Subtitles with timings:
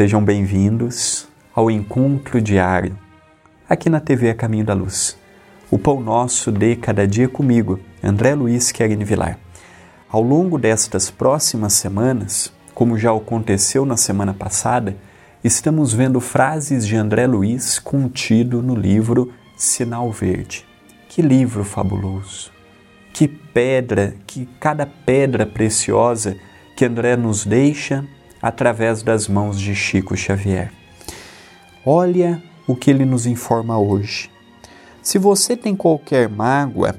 [0.00, 2.98] Sejam bem-vindos ao encontro diário
[3.68, 5.14] aqui na TV Caminho da Luz.
[5.70, 9.38] O pão nosso de cada dia comigo, André Luiz Querini Vilar.
[10.08, 14.96] Ao longo destas próximas semanas, como já aconteceu na semana passada,
[15.44, 20.64] estamos vendo frases de André Luiz contido no livro Sinal Verde.
[21.10, 22.50] Que livro fabuloso!
[23.12, 26.38] Que pedra, que cada pedra preciosa
[26.74, 28.02] que André nos deixa
[28.42, 30.72] através das mãos de Chico Xavier.
[31.84, 34.30] Olha o que ele nos informa hoje.
[35.02, 36.94] Se você tem qualquer mágoa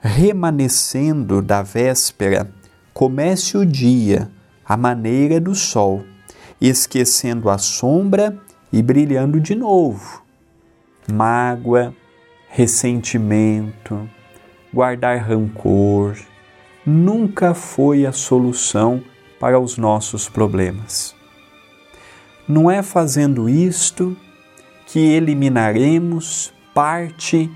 [0.00, 2.50] remanescendo da véspera,
[2.94, 4.30] comece o dia
[4.64, 6.04] à maneira do sol,
[6.60, 8.38] esquecendo a sombra
[8.72, 10.22] e brilhando de novo.
[11.10, 11.94] Mágoa,
[12.48, 14.08] ressentimento,
[14.72, 16.16] guardar rancor,
[16.84, 19.02] nunca foi a solução
[19.38, 21.14] para os nossos problemas.
[22.48, 24.16] Não é fazendo isto
[24.86, 27.50] que eliminaremos parte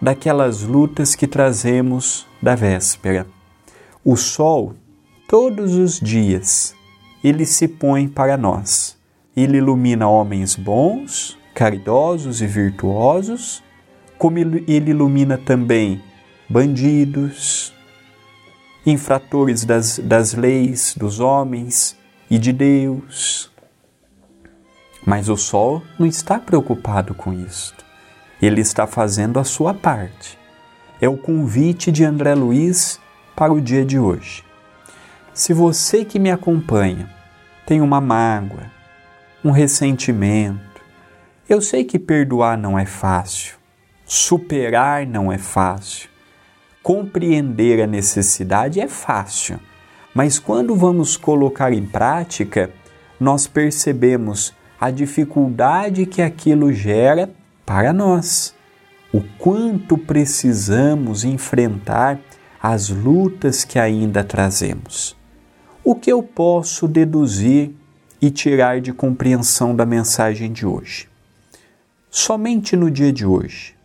[0.00, 3.26] daquelas lutas que trazemos da véspera.
[4.04, 4.74] O sol,
[5.26, 6.74] todos os dias,
[7.24, 8.96] ele se põe para nós.
[9.36, 13.62] Ele ilumina homens bons, caridosos e virtuosos,
[14.18, 16.02] como ele ilumina também
[16.48, 17.74] bandidos,
[18.86, 21.96] infratores das, das leis dos homens
[22.30, 23.50] e de Deus.
[25.04, 27.84] Mas o sol não está preocupado com isto.
[28.40, 30.38] Ele está fazendo a sua parte.
[31.00, 33.00] É o convite de André Luiz
[33.34, 34.44] para o dia de hoje.
[35.34, 37.10] Se você que me acompanha
[37.66, 38.70] tem uma mágoa,
[39.44, 40.80] um ressentimento,
[41.48, 43.56] eu sei que perdoar não é fácil,
[44.04, 46.08] superar não é fácil,
[46.86, 49.58] compreender a necessidade é fácil,
[50.14, 52.70] mas quando vamos colocar em prática,
[53.18, 57.28] nós percebemos a dificuldade que aquilo gera
[57.64, 58.54] para nós,
[59.12, 62.20] o quanto precisamos enfrentar
[62.62, 65.16] as lutas que ainda trazemos.
[65.82, 67.72] O que eu posso deduzir
[68.22, 71.08] e tirar de compreensão da mensagem de hoje?
[72.08, 73.75] Somente no dia de hoje,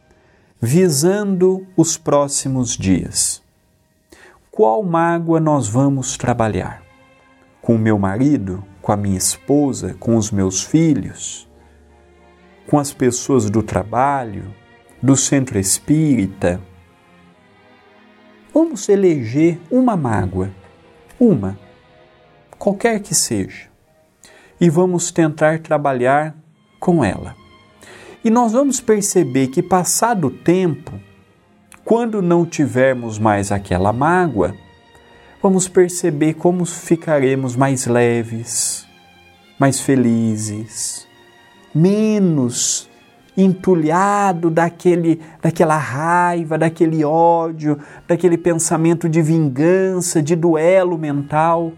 [0.63, 3.41] visando os próximos dias.
[4.51, 6.83] Qual mágoa nós vamos trabalhar?
[7.59, 11.49] Com o meu marido, com a minha esposa, com os meus filhos,
[12.67, 14.53] com as pessoas do trabalho,
[15.01, 16.61] do centro espírita?
[18.53, 20.51] Vamos eleger uma mágoa,
[21.19, 21.57] uma,
[22.59, 23.67] qualquer que seja,
[24.59, 26.35] e vamos tentar trabalhar
[26.79, 27.40] com ela.
[28.23, 30.93] E nós vamos perceber que, passado o tempo,
[31.83, 34.55] quando não tivermos mais aquela mágoa,
[35.41, 38.85] vamos perceber como ficaremos mais leves,
[39.59, 41.07] mais felizes,
[41.73, 42.89] menos
[43.35, 51.73] entulhado daquele, daquela raiva, daquele ódio, daquele pensamento de vingança, de duelo mental.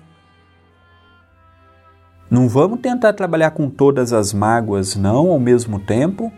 [2.34, 6.34] Não vamos tentar trabalhar com todas as mágoas, não, ao mesmo tempo,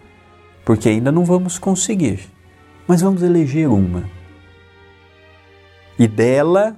[0.66, 2.20] porque ainda não vamos conseguir.
[2.86, 4.04] Mas vamos eleger uma.
[5.98, 6.76] E dela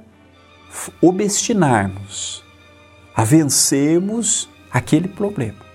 [1.02, 2.44] obstinarmos
[3.16, 5.66] a vencermos aquele problema.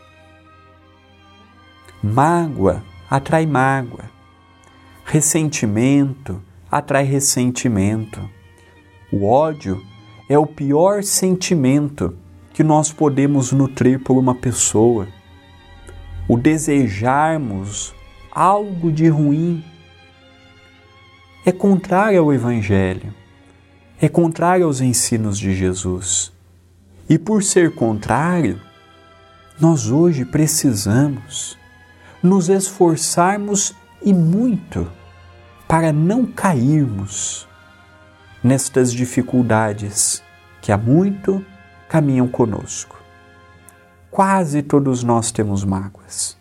[2.01, 4.05] Mágoa atrai mágoa.
[5.05, 6.41] Ressentimento
[6.71, 8.21] atrai ressentimento.
[9.13, 9.83] O ódio
[10.29, 12.22] é o pior sentimento
[12.53, 15.09] que nós podemos nutrir por uma pessoa,
[16.29, 17.95] o desejarmos
[18.31, 19.65] algo de ruim,
[21.45, 23.13] é contrário ao Evangelho,
[24.01, 26.33] é contrário aos ensinos de Jesus.
[27.09, 28.61] E por ser contrário,
[29.61, 31.59] nós hoje precisamos
[32.23, 34.91] nos esforçarmos e muito
[35.67, 37.47] para não cairmos
[38.43, 40.23] nestas dificuldades
[40.61, 41.45] que há muito
[41.93, 42.99] caminham conosco.
[44.11, 46.39] Quase todos nós temos mágoas.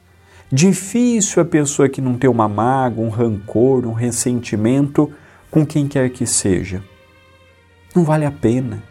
[0.50, 5.12] Difícil a pessoa que não tem uma mágoa, um rancor, um ressentimento
[5.50, 6.82] com quem quer que seja.
[7.94, 8.82] Não vale a pena.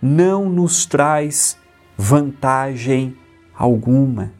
[0.00, 1.58] Não nos traz
[1.98, 3.16] vantagem
[3.52, 4.30] alguma.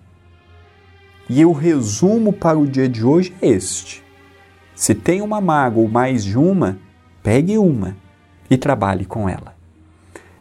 [1.28, 4.04] E o resumo para o dia de hoje é este:
[4.72, 6.78] se tem uma mágoa ou mais de uma,
[7.24, 7.96] pegue uma
[8.48, 9.53] e trabalhe com ela.